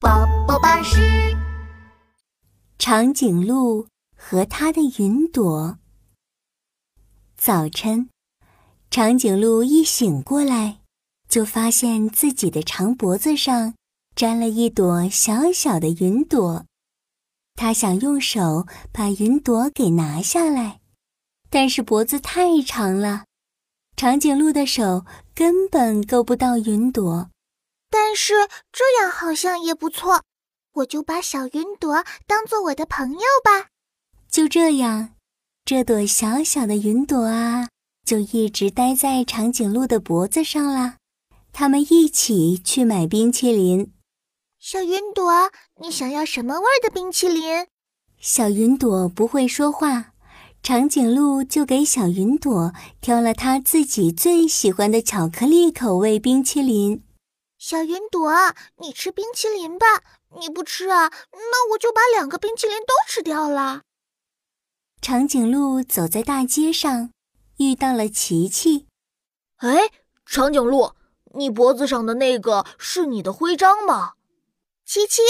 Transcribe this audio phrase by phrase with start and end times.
[0.00, 1.00] 宝宝巴士。
[2.80, 5.78] 长颈鹿和它的云朵。
[7.36, 8.10] 早晨，
[8.90, 10.80] 长颈鹿一醒过来，
[11.28, 13.74] 就发现自己的长脖子上
[14.16, 16.64] 粘了一朵小小的云朵。
[17.54, 20.80] 它想用手把云朵给拿下来，
[21.48, 23.26] 但是脖子太长了，
[23.94, 25.06] 长颈鹿的手
[25.36, 27.30] 根本够不到云朵。
[27.96, 28.34] 但是
[28.72, 30.22] 这样好像也不错，
[30.72, 33.68] 我就把小云朵当做我的朋友吧。
[34.28, 35.10] 就这样，
[35.64, 37.68] 这朵小小的云朵啊，
[38.04, 40.96] 就一直待在长颈鹿的脖子上了。
[41.52, 43.92] 他们一起去买冰淇淋。
[44.58, 47.68] 小云朵，你想要什么味儿的冰淇淋？
[48.18, 50.14] 小云朵不会说话，
[50.64, 57.03] 长颈鹿就给小云朵挑了他自己最喜欢的巧克力口味冰淇淋。
[57.66, 58.30] 小云朵，
[58.76, 59.86] 你吃冰淇淋吧。
[60.38, 63.84] 你不吃啊，那我就把两个冰淇淋都吃掉了。
[65.00, 67.10] 长颈鹿走在大街上，
[67.56, 68.86] 遇到了琪琪。
[69.56, 69.90] 哎，
[70.26, 70.92] 长颈鹿，
[71.36, 74.12] 你脖子上的那个是你的徽章吗？
[74.84, 75.22] 琪琪，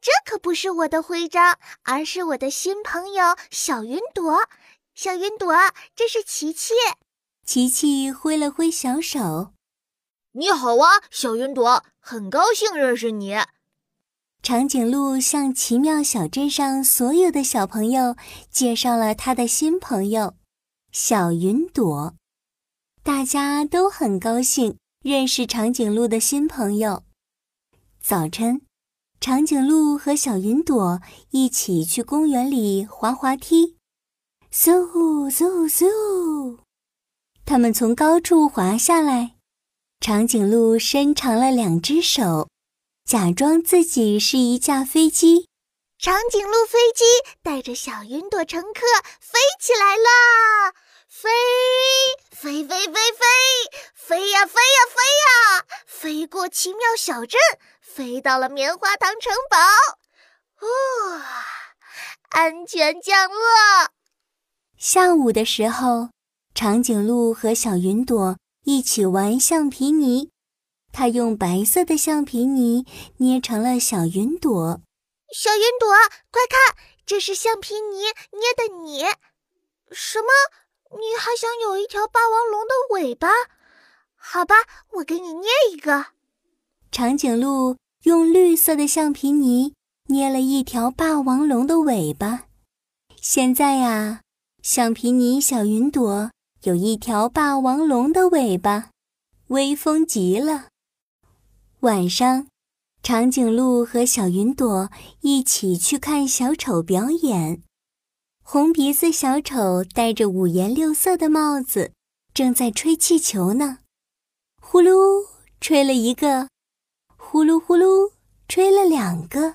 [0.00, 4.48] 这可不是我的徽章，而是我的新朋友小云朵。
[4.94, 5.52] 小云朵，
[5.96, 6.72] 这是琪琪。
[7.44, 9.54] 琪琪挥了挥小手。
[10.32, 13.34] 你好啊，小云朵，很高兴认识你。
[14.40, 18.14] 长颈鹿向奇妙小镇上所有的小朋友
[18.48, 20.34] 介绍了他的新朋友
[20.92, 22.14] 小云朵，
[23.02, 27.02] 大家都很高兴认识长颈鹿的新朋友。
[28.00, 28.62] 早晨，
[29.20, 31.00] 长颈鹿和小云朵
[31.30, 33.76] 一起去公园里滑滑梯，
[34.52, 34.78] 嗖
[35.28, 36.58] 嗖嗖，
[37.44, 39.39] 他们从高处滑下来。
[40.00, 42.48] 长颈鹿伸长了两只手，
[43.04, 45.46] 假装自己是一架飞机。
[45.98, 47.04] 长颈鹿飞机
[47.42, 48.80] 带着小云朵乘客
[49.20, 50.72] 飞起来了，
[51.06, 51.28] 飞
[52.30, 53.26] 飞飞飞飞，
[53.94, 57.38] 飞呀飞呀飞呀，飞过奇妙小镇，
[57.82, 59.58] 飞到了棉花糖城堡。
[60.66, 61.22] 哦，
[62.30, 63.38] 安全降落。
[64.78, 66.08] 下午的时候，
[66.54, 68.38] 长颈鹿和小云朵。
[68.64, 70.30] 一起玩橡皮泥，
[70.92, 72.84] 他用白色的橡皮泥
[73.16, 74.80] 捏成了小云朵。
[75.32, 75.88] 小云朵，
[76.30, 76.76] 快看，
[77.06, 79.04] 这是橡皮泥捏的你。
[79.90, 80.28] 什么？
[80.98, 83.28] 你还想有一条霸王龙的尾巴？
[84.16, 84.56] 好吧，
[84.94, 86.06] 我给你捏一个。
[86.90, 89.72] 长颈鹿用绿色的橡皮泥
[90.08, 92.46] 捏了一条霸王龙的尾巴。
[93.20, 94.20] 现在呀，
[94.62, 96.30] 橡皮泥小云朵。
[96.64, 98.90] 有一条霸王龙的尾巴，
[99.46, 100.68] 威风极了。
[101.80, 102.48] 晚上，
[103.02, 104.90] 长颈鹿和小云朵
[105.22, 107.62] 一起去看小丑表演。
[108.42, 111.92] 红鼻子小丑戴着五颜六色的帽子，
[112.34, 113.78] 正在吹气球呢。
[114.60, 115.28] 呼噜，
[115.62, 116.48] 吹了一个；
[117.16, 118.12] 呼噜呼噜，
[118.48, 119.54] 吹了两个；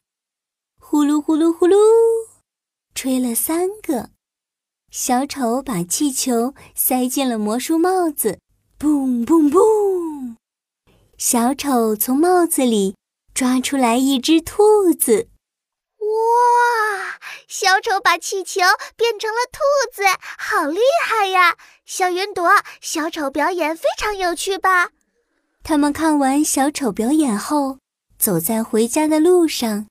[0.79, 1.75] 呼噜呼噜呼噜，
[2.95, 4.14] 吹了三个。
[4.97, 8.39] 小丑把气球塞进了魔术帽子，
[8.79, 10.37] 嘣嘣嘣！
[11.17, 12.95] 小丑从帽子里
[13.33, 15.27] 抓出来一只兔子。
[15.99, 17.19] 哇！
[17.45, 18.61] 小丑把气球
[18.95, 19.59] 变成了兔
[19.93, 20.03] 子，
[20.37, 21.57] 好厉害呀！
[21.85, 24.91] 小云朵，小丑表演非常有趣吧？
[25.61, 27.79] 他们看完小丑表演后，
[28.17, 29.87] 走在回家的路上。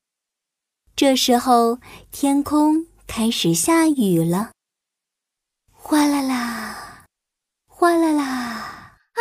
[0.96, 1.78] 这时候，
[2.10, 4.52] 天空开始下雨了。
[5.86, 7.04] 哗啦啦，
[7.68, 8.24] 哗啦啦！
[8.24, 9.20] 啊，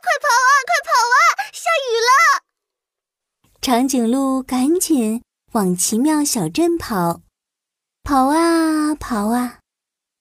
[0.00, 1.18] 快跑啊，快跑啊！
[1.52, 2.08] 下雨了！
[3.60, 7.22] 长颈鹿赶紧往奇妙小镇跑，
[8.04, 9.58] 跑啊跑啊，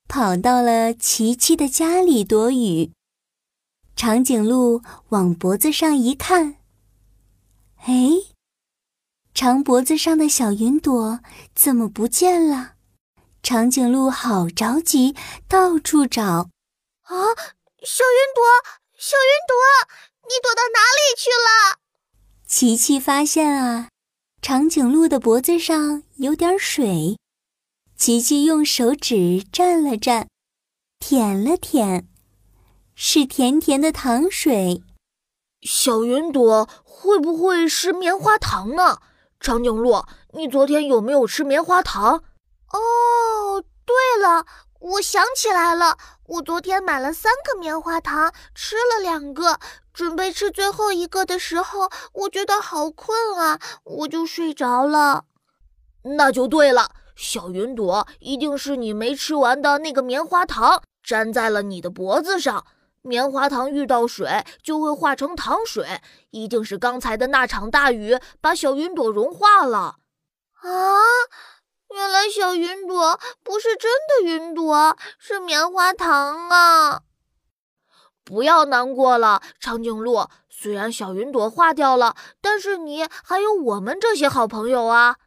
[0.09, 2.91] 跑到了琪琪的家里躲雨。
[3.95, 6.55] 长颈鹿往脖子上一看，
[7.85, 8.09] 哎，
[9.35, 11.19] 长脖子上的小云朵
[11.53, 12.72] 怎么不见了？
[13.43, 15.13] 长颈鹿好着急，
[15.49, 16.23] 到处找。
[16.23, 17.13] 啊，
[17.83, 18.41] 小云朵，
[18.97, 19.57] 小云朵，
[20.23, 21.77] 你躲到哪里去了？
[22.47, 23.89] 琪琪发现啊，
[24.41, 27.17] 长颈鹿的脖子上有点水。
[27.97, 30.27] 琪琪用手指蘸了蘸，
[30.97, 32.07] 舔了舔，
[32.95, 34.81] 是甜甜的糖水。
[35.61, 38.99] 小云朵会不会是棉花糖呢？
[39.41, 42.23] 长颈鹿，你昨天有没有吃棉花糖？
[42.73, 44.45] 哦，对了，
[44.79, 49.59] 我想起来了，我昨天买了三个棉花糖，吃了两个，
[49.93, 55.25] 准备吃最后一个的时候，我觉得好困啊，我就睡着了。
[56.17, 62.65] 那就对了，小云朵，一定是你没吃完的那个棉花糖粘在了你的脖子上。
[63.03, 69.97] 棉花糖遇到水就会化成糖水，一定是刚才的那场大雨把小云朵融化了。
[70.61, 70.71] 啊，
[71.93, 77.01] 原来小云朵不是真的云朵，是棉花糖啊！
[78.23, 80.27] 不要难过了，长颈鹿。
[80.49, 85.17] 虽然小云朵化掉了，但是你还有我们这些好朋友啊。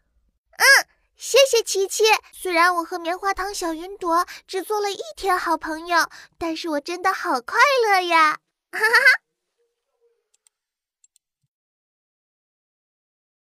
[0.53, 0.87] 嗯。
[1.17, 2.05] 谢谢琪琪。
[2.35, 8.39] 虽然我和棉花糖小云朵只做了一天好朋友，但是我真的好快乐呀！
[8.71, 9.26] 哈哈哈。